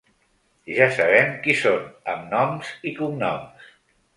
Ja 0.77 0.87
sabem 0.95 1.29
qui 1.45 1.55
són, 1.61 1.85
amb 2.15 2.33
noms 2.35 2.73
i 2.93 2.95
cognoms. 2.99 3.71